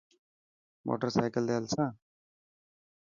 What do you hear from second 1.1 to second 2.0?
سائيڪل تي هلسان.